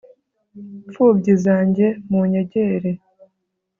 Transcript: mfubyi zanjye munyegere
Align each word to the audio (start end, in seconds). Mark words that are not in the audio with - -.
mfubyi 0.87 1.31
zanjye 1.43 1.85
munyegere 2.09 2.91